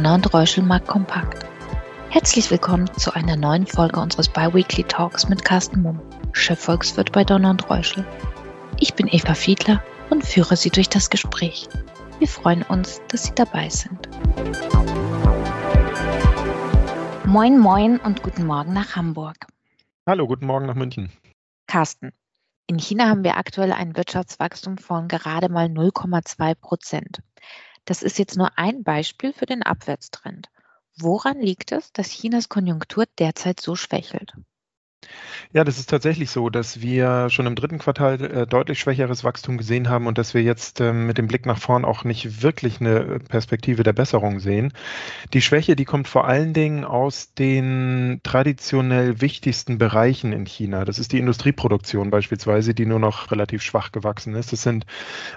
[0.00, 1.44] Donner und Reuschel mag kompakt.
[2.08, 6.00] Herzlich willkommen zu einer neuen Folge unseres Biweekly Talks mit Carsten Mumm,
[6.32, 8.06] Chefvolkswirt bei Donner und Reuschel.
[8.78, 11.68] Ich bin Eva Fiedler und führe Sie durch das Gespräch.
[12.18, 14.08] Wir freuen uns, dass Sie dabei sind.
[17.26, 19.36] Moin, moin und guten Morgen nach Hamburg.
[20.06, 21.12] Hallo, guten Morgen nach München.
[21.66, 22.12] Carsten,
[22.66, 27.18] in China haben wir aktuell ein Wirtschaftswachstum von gerade mal 0,2 Prozent.
[27.84, 30.48] Das ist jetzt nur ein Beispiel für den Abwärtstrend.
[30.98, 34.32] Woran liegt es, dass Chinas Konjunktur derzeit so schwächelt?
[35.52, 39.58] Ja, das ist tatsächlich so, dass wir schon im dritten Quartal äh, deutlich schwächeres Wachstum
[39.58, 42.80] gesehen haben und dass wir jetzt ähm, mit dem Blick nach vorn auch nicht wirklich
[42.80, 44.72] eine Perspektive der Besserung sehen.
[45.32, 50.84] Die Schwäche, die kommt vor allen Dingen aus den traditionell wichtigsten Bereichen in China.
[50.84, 54.52] Das ist die Industrieproduktion beispielsweise, die nur noch relativ schwach gewachsen ist.
[54.52, 54.86] Das sind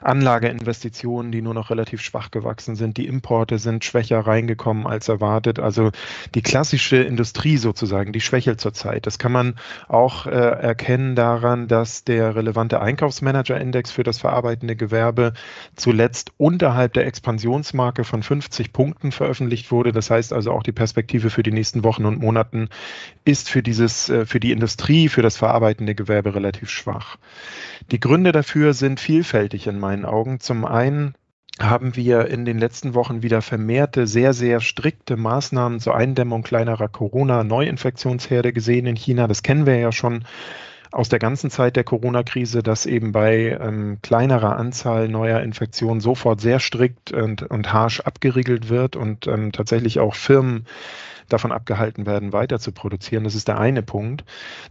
[0.02, 2.98] Anlageinvestitionen, die nur noch relativ schwach gewachsen sind.
[2.98, 5.58] Die Importe sind schwächer reingekommen als erwartet.
[5.58, 5.90] Also
[6.36, 9.08] die klassische Industrie sozusagen, die schwächelt zurzeit.
[9.08, 9.53] Das kann man
[9.88, 15.34] auch äh, erkennen daran, dass der relevante Einkaufsmanager-Index für das verarbeitende Gewerbe
[15.76, 19.92] zuletzt unterhalb der Expansionsmarke von 50 Punkten veröffentlicht wurde.
[19.92, 22.70] Das heißt also auch die Perspektive für die nächsten Wochen und Monaten
[23.26, 27.18] ist für dieses, äh, für die Industrie, für das verarbeitende Gewerbe relativ schwach.
[27.92, 30.40] Die Gründe dafür sind vielfältig in meinen Augen.
[30.40, 31.16] Zum einen
[31.60, 36.88] haben wir in den letzten Wochen wieder vermehrte, sehr, sehr strikte Maßnahmen zur Eindämmung kleinerer
[36.88, 39.28] Corona-Neuinfektionsherde gesehen in China.
[39.28, 40.26] Das kennen wir ja schon
[40.92, 46.42] aus der ganzen Zeit der Corona-Krise, dass eben bei ähm, kleinerer Anzahl neuer Infektionen sofort
[46.42, 50.66] sehr strikt und, und harsch abgeriegelt wird und ähm, tatsächlich auch Firmen
[51.30, 53.24] davon abgehalten werden, weiter zu produzieren.
[53.24, 54.24] Das ist der eine Punkt.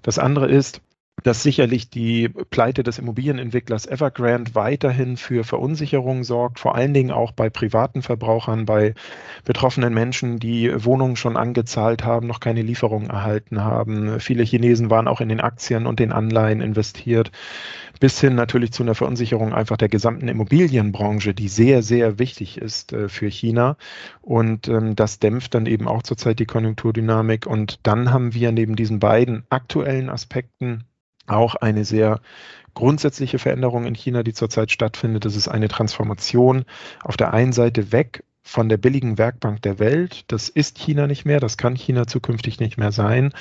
[0.02, 0.80] Das andere ist,
[1.22, 7.32] dass sicherlich die Pleite des Immobilienentwicklers Evergrande weiterhin für Verunsicherung sorgt, vor allen Dingen auch
[7.32, 8.94] bei privaten Verbrauchern, bei
[9.44, 14.20] betroffenen Menschen, die Wohnungen schon angezahlt haben, noch keine Lieferungen erhalten haben.
[14.20, 17.30] Viele Chinesen waren auch in den Aktien und den Anleihen investiert,
[18.00, 22.92] bis hin natürlich zu einer Verunsicherung einfach der gesamten Immobilienbranche, die sehr, sehr wichtig ist
[22.92, 23.76] äh, für China.
[24.20, 27.46] Und ähm, das dämpft dann eben auch zurzeit die Konjunkturdynamik.
[27.46, 30.84] Und dann haben wir neben diesen beiden aktuellen Aspekten
[31.26, 32.20] auch eine sehr
[32.74, 35.24] grundsätzliche Veränderung in China, die zurzeit stattfindet.
[35.24, 36.64] Das ist eine Transformation
[37.02, 41.24] auf der einen Seite weg von der billigen Werkbank der Welt, das ist China nicht
[41.24, 43.32] mehr, das kann China zukünftig nicht mehr sein,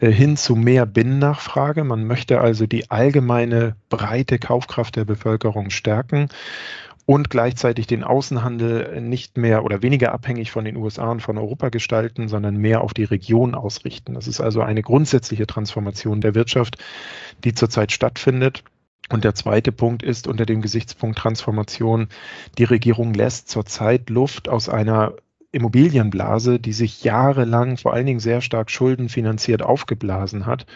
[0.00, 1.84] äh, hin zu mehr Binnennachfrage.
[1.84, 6.28] Man möchte also die allgemeine breite Kaufkraft der Bevölkerung stärken
[7.06, 11.68] und gleichzeitig den Außenhandel nicht mehr oder weniger abhängig von den USA und von Europa
[11.68, 14.14] gestalten, sondern mehr auf die Region ausrichten.
[14.14, 16.78] Das ist also eine grundsätzliche Transformation der Wirtschaft,
[17.44, 18.64] die zurzeit stattfindet.
[19.08, 22.08] Und der zweite Punkt ist unter dem Gesichtspunkt Transformation,
[22.58, 25.14] die Regierung lässt zurzeit Luft aus einer
[25.52, 30.66] Immobilienblase, die sich jahrelang vor allen Dingen sehr stark schuldenfinanziert aufgeblasen hat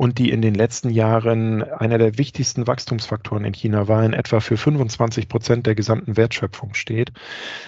[0.00, 4.40] und die in den letzten Jahren einer der wichtigsten Wachstumsfaktoren in China war, in etwa
[4.40, 7.12] für 25 Prozent der gesamten Wertschöpfung steht.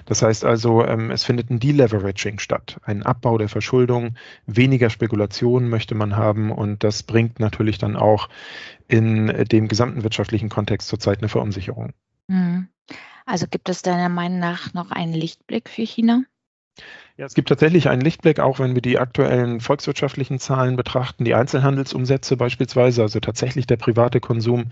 [0.06, 4.16] Das heißt also, ähm, es findet ein Deleveraging statt, ein Abbau der Verschuldung,
[4.46, 8.30] weniger Spekulationen möchte man haben und das bringt natürlich dann auch
[8.88, 11.92] in dem gesamten wirtschaftlichen Kontext zurzeit eine Verunsicherung.
[12.28, 12.68] Mhm.
[13.26, 16.22] Also gibt es deiner Meinung nach noch einen Lichtblick für China?
[17.18, 21.26] Ja, es gibt tatsächlich einen Lichtblick, auch wenn wir die aktuellen volkswirtschaftlichen Zahlen betrachten.
[21.26, 24.70] Die Einzelhandelsumsätze beispielsweise, also tatsächlich der private Konsum,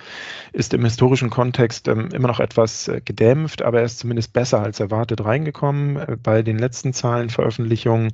[0.55, 4.63] ist im historischen Kontext ähm, immer noch etwas äh, gedämpft, aber er ist zumindest besser
[4.63, 8.13] als erwartet reingekommen äh, bei den letzten Zahlenveröffentlichungen.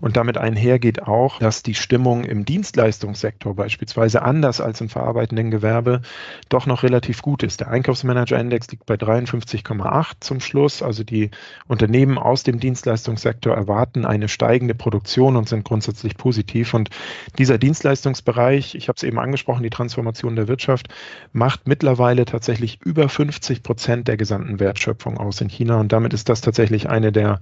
[0.00, 6.00] Und damit einhergeht auch, dass die Stimmung im Dienstleistungssektor beispielsweise anders als im verarbeitenden Gewerbe
[6.48, 7.60] doch noch relativ gut ist.
[7.60, 10.82] Der Einkaufsmanager-Index liegt bei 53,8 zum Schluss.
[10.82, 11.30] Also die
[11.66, 16.72] Unternehmen aus dem Dienstleistungssektor erwarten eine steigende Produktion und sind grundsätzlich positiv.
[16.72, 16.90] Und
[17.38, 20.88] dieser Dienstleistungsbereich, ich habe es eben angesprochen, die Transformation der Wirtschaft,
[21.32, 25.80] macht mittlerweile tatsächlich über 50 Prozent der gesamten Wertschöpfung aus in China.
[25.80, 27.40] Und damit ist das tatsächlich eine der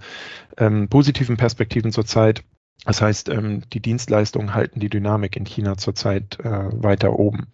[0.57, 2.43] ähm, positiven Perspektiven zurzeit.
[2.85, 7.47] Das heißt, ähm, die Dienstleistungen halten die Dynamik in China zurzeit äh, weiter oben.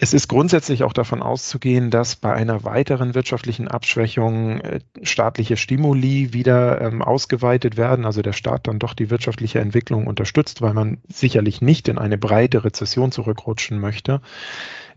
[0.00, 6.32] Es ist grundsätzlich auch davon auszugehen, dass bei einer weiteren wirtschaftlichen Abschwächung äh, staatliche Stimuli
[6.32, 10.98] wieder ähm, ausgeweitet werden, also der Staat dann doch die wirtschaftliche Entwicklung unterstützt, weil man
[11.08, 14.20] sicherlich nicht in eine breite Rezession zurückrutschen möchte.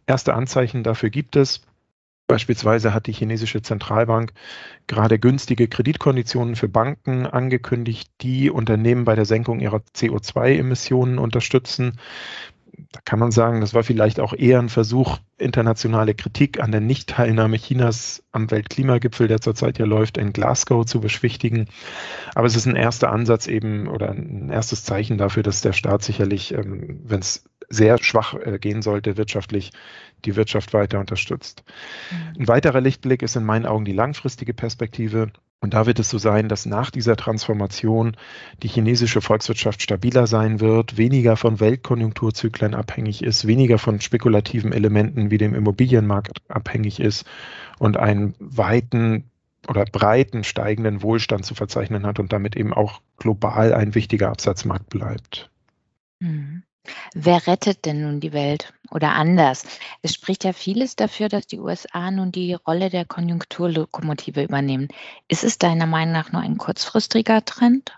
[0.05, 1.61] Erste Anzeichen dafür gibt es.
[2.27, 4.33] Beispielsweise hat die chinesische Zentralbank
[4.85, 11.99] gerade günstige Kreditkonditionen für Banken angekündigt, die Unternehmen bei der Senkung ihrer CO2-Emissionen unterstützen
[12.91, 16.81] da kann man sagen, das war vielleicht auch eher ein Versuch, internationale Kritik an der
[16.81, 21.67] Nichtteilnahme Chinas am Weltklimagipfel, der zurzeit ja läuft, in Glasgow zu beschwichtigen.
[22.35, 26.03] Aber es ist ein erster Ansatz eben oder ein erstes Zeichen dafür, dass der Staat
[26.03, 29.71] sicherlich, ähm, wenn es sehr schwach äh, gehen sollte wirtschaftlich,
[30.25, 31.63] die Wirtschaft weiter unterstützt.
[32.11, 32.41] Mhm.
[32.41, 35.31] Ein weiterer Lichtblick ist in meinen Augen die langfristige Perspektive.
[35.63, 38.17] Und da wird es so sein, dass nach dieser Transformation
[38.63, 45.29] die chinesische Volkswirtschaft stabiler sein wird, weniger von Weltkonjunkturzyklen abhängig ist, weniger von spekulativen Elementen
[45.29, 47.27] wie dem Immobilienmarkt abhängig ist
[47.77, 49.29] und einen weiten
[49.67, 54.89] oder breiten steigenden Wohlstand zu verzeichnen hat und damit eben auch global ein wichtiger Absatzmarkt
[54.89, 55.51] bleibt.
[56.19, 56.63] Mhm.
[57.13, 58.73] Wer rettet denn nun die Welt?
[58.89, 59.65] Oder anders,
[60.01, 64.87] es spricht ja vieles dafür, dass die USA nun die Rolle der Konjunkturlokomotive übernehmen.
[65.27, 67.91] Ist es deiner Meinung nach nur ein kurzfristiger Trend?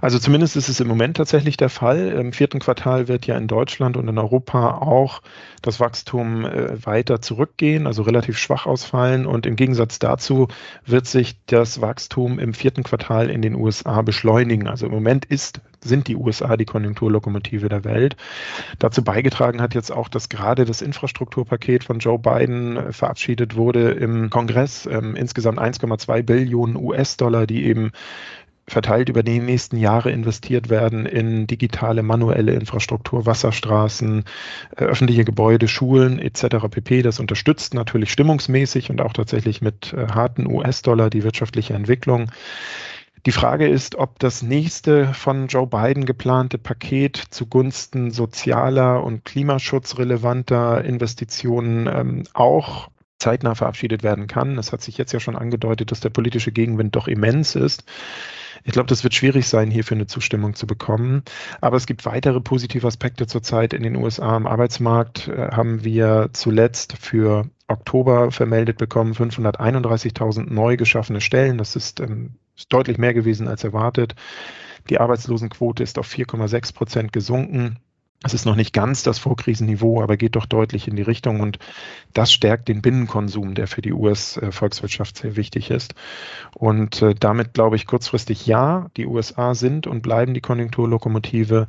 [0.00, 2.08] Also zumindest ist es im Moment tatsächlich der Fall.
[2.08, 5.22] Im vierten Quartal wird ja in Deutschland und in Europa auch
[5.62, 9.26] das Wachstum äh, weiter zurückgehen, also relativ schwach ausfallen.
[9.26, 10.48] Und im Gegensatz dazu
[10.84, 14.68] wird sich das Wachstum im vierten Quartal in den USA beschleunigen.
[14.68, 18.16] Also im Moment ist, sind die USA die Konjunkturlokomotive der Welt.
[18.78, 23.90] Dazu beigetragen hat jetzt auch, dass gerade das Infrastrukturpaket von Joe Biden äh, verabschiedet wurde
[23.92, 24.86] im Kongress.
[24.86, 27.92] Ähm, insgesamt 1,2 Billionen US-Dollar, die eben
[28.68, 34.24] verteilt über die nächsten Jahre investiert werden in digitale, manuelle Infrastruktur, Wasserstraßen,
[34.76, 36.66] äh, öffentliche Gebäude, Schulen etc.
[36.70, 37.02] pp.
[37.02, 42.30] Das unterstützt natürlich stimmungsmäßig und auch tatsächlich mit äh, harten US-Dollar die wirtschaftliche Entwicklung.
[43.24, 50.84] Die Frage ist, ob das nächste von Joe Biden geplante Paket zugunsten sozialer und klimaschutzrelevanter
[50.84, 52.88] Investitionen ähm, auch
[53.18, 54.58] zeitnah verabschiedet werden kann.
[54.58, 57.84] Es hat sich jetzt ja schon angedeutet, dass der politische Gegenwind doch immens ist.
[58.66, 61.22] Ich glaube, das wird schwierig sein, hierfür eine Zustimmung zu bekommen.
[61.60, 64.34] Aber es gibt weitere positive Aspekte zurzeit in den USA.
[64.34, 71.58] Am Arbeitsmarkt äh, haben wir zuletzt für Oktober vermeldet bekommen 531.000 neu geschaffene Stellen.
[71.58, 74.16] Das ist, ähm, ist deutlich mehr gewesen als erwartet.
[74.90, 77.78] Die Arbeitslosenquote ist auf 4,6 Prozent gesunken.
[78.24, 81.58] Es ist noch nicht ganz das Vorkrisenniveau, aber geht doch deutlich in die Richtung und
[82.14, 85.94] das stärkt den Binnenkonsum, der für die US-Volkswirtschaft sehr wichtig ist.
[86.54, 91.66] Und äh, damit glaube ich kurzfristig ja, die USA sind und bleiben die Konjunkturlokomotive.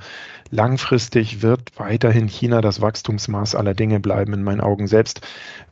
[0.49, 4.87] Langfristig wird weiterhin China das Wachstumsmaß aller Dinge bleiben, in meinen Augen.
[4.87, 5.21] Selbst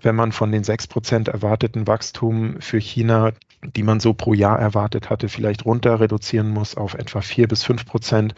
[0.01, 3.31] wenn man von den sechs Prozent erwarteten Wachstum für China
[3.75, 7.63] die man so pro Jahr erwartet hatte, vielleicht runter reduzieren muss auf etwa vier bis
[7.63, 8.35] fünf Prozent.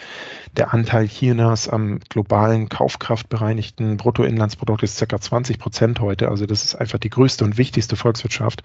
[0.55, 2.36] Der Anteil Chinas am globalen
[2.69, 6.29] kaufkraftbereinigten Bruttoinlandsprodukt ist circa 20 Prozent heute.
[6.29, 8.63] Also das ist einfach die größte und wichtigste Volkswirtschaft.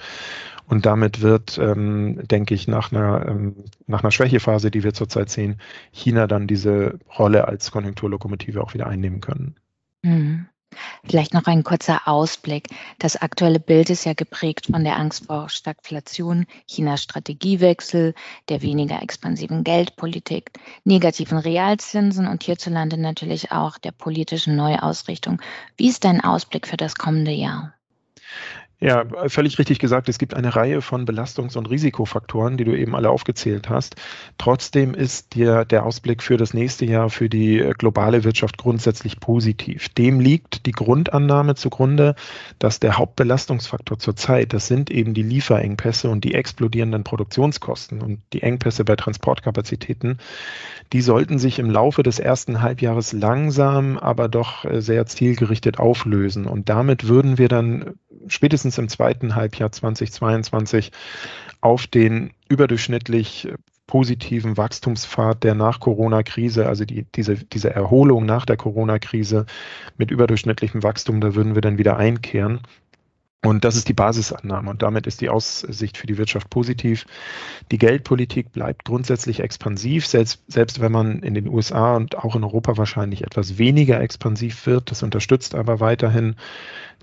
[0.67, 5.29] Und damit wird, ähm, denke ich, nach einer, ähm, nach einer Schwächephase, die wir zurzeit
[5.29, 5.59] sehen,
[5.91, 9.57] China dann diese Rolle als Konjunkturlokomotive auch wieder einnehmen können.
[10.03, 10.47] Mhm.
[11.05, 12.69] Vielleicht noch ein kurzer Ausblick.
[13.01, 18.15] Das aktuelle Bild ist ja geprägt von der Angst vor Stagflation, Chinas Strategiewechsel,
[18.49, 20.53] der weniger expansiven Geldpolitik,
[20.85, 25.43] negativen Realzinsen und hierzulande natürlich auch der politischen Neuausrichtung.
[25.77, 27.75] Wie ist dein Ausblick für das kommende Jahr?
[28.83, 30.09] Ja, völlig richtig gesagt.
[30.09, 33.95] Es gibt eine Reihe von Belastungs- und Risikofaktoren, die du eben alle aufgezählt hast.
[34.39, 39.21] Trotzdem ist dir der Ausblick für das nächste Jahr für die äh, globale Wirtschaft grundsätzlich
[39.21, 39.89] positiv.
[39.91, 42.17] Dem liegt die Grundannahme zugrunde,
[42.59, 48.43] dass der Hauptbelastungsfaktor zurzeit, das sind eben die Lieferengpässe und die explodierenden Produktionskosten und die
[48.43, 50.19] Engpässe bei Transportkapazitäten.
[50.93, 56.47] Die sollten sich im Laufe des ersten Halbjahres langsam, aber doch äh, sehr zielgerichtet auflösen.
[56.47, 57.95] Und damit würden wir dann
[58.27, 60.93] spätestens im zweiten Halbjahr 2022
[61.61, 63.49] auf den überdurchschnittlich
[63.87, 69.47] positiven Wachstumspfad der Nach-Corona-Krise, also die, diese, diese Erholung nach der Corona-Krise
[69.99, 72.61] mit überdurchschnittlichem Wachstum, da würden wir dann wieder einkehren.
[73.45, 77.07] Und das ist die Basisannahme und damit ist die Aussicht für die Wirtschaft positiv.
[77.73, 82.45] Die Geldpolitik bleibt grundsätzlich expansiv, selbst, selbst wenn man in den USA und auch in
[82.45, 84.93] Europa wahrscheinlich etwas weniger expansiv wird.
[84.93, 86.37] Das unterstützt aber weiterhin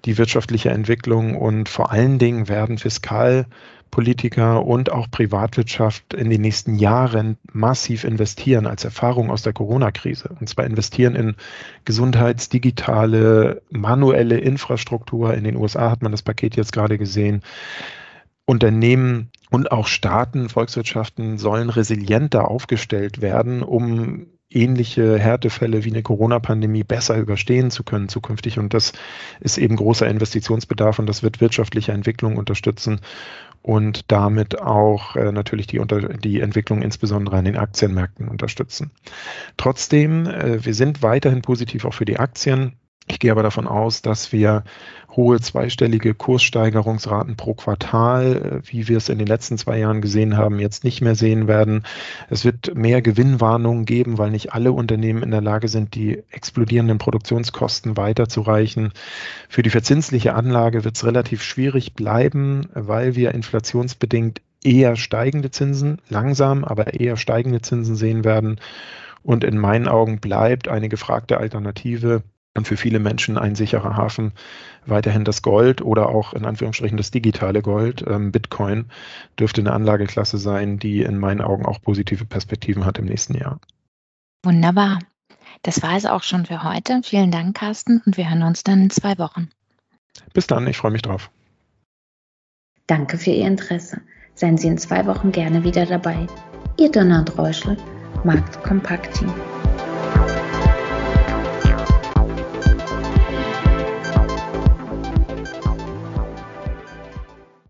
[0.06, 3.46] die wirtschaftliche Entwicklung und vor allen Dingen werden fiskal
[3.92, 10.30] Politiker und auch Privatwirtschaft in den nächsten Jahren massiv investieren als Erfahrung aus der Corona-Krise.
[10.40, 11.36] Und zwar investieren in
[11.86, 15.34] gesundheitsdigitale, manuelle Infrastruktur.
[15.34, 17.42] In den USA hat man das Paket jetzt gerade gesehen.
[18.46, 26.84] Unternehmen und auch Staaten, Volkswirtschaften sollen resilienter aufgestellt werden, um ähnliche Härtefälle wie eine Corona-Pandemie
[26.84, 28.58] besser überstehen zu können zukünftig.
[28.58, 28.94] Und das
[29.40, 33.00] ist eben großer Investitionsbedarf und das wird wirtschaftliche Entwicklung unterstützen
[33.62, 38.92] und damit auch äh, natürlich die, unter, die Entwicklung insbesondere an den Aktienmärkten unterstützen.
[39.58, 42.74] Trotzdem, äh, wir sind weiterhin positiv auch für die Aktien.
[43.10, 44.64] Ich gehe aber davon aus, dass wir
[45.16, 50.38] hohe zweistellige Kurssteigerungsraten pro Quartal, äh, wie wir es in den letzten zwei Jahren gesehen
[50.38, 51.84] haben, jetzt nicht mehr sehen werden.
[52.30, 57.00] Es wird mehr Gewinnwarnungen geben, weil nicht alle Unternehmen in der Lage sind, die explodierenden
[57.00, 58.94] Produktionskosten weiterzureichen.
[59.50, 66.00] Für die verzinsliche Anlage wird es relativ schwierig bleiben, weil wir inflationsbedingt eher steigende Zinsen,
[66.10, 68.60] langsam, aber eher steigende Zinsen sehen werden.
[69.24, 72.22] Und in meinen Augen bleibt eine gefragte Alternative
[72.60, 74.34] und für viele Menschen ein sicherer Hafen
[74.86, 78.04] weiterhin das Gold oder auch in Anführungsstrichen das digitale Gold.
[78.08, 78.86] Ähm, Bitcoin
[79.40, 83.60] dürfte eine Anlageklasse sein, die in meinen Augen auch positive Perspektiven hat im nächsten Jahr.
[84.44, 85.00] Wunderbar.
[85.64, 87.02] Das war es auch schon für heute.
[87.04, 89.50] Vielen Dank, Carsten, und wir hören uns dann in zwei Wochen.
[90.34, 91.30] Bis dann, ich freue mich drauf.
[92.88, 94.02] Danke für Ihr Interesse.
[94.36, 96.28] Seien Sie in zwei Wochen gerne wieder dabei.
[96.78, 97.78] Ihr Donner und Räuschel,
[98.24, 99.34] Markt Kompakt Team.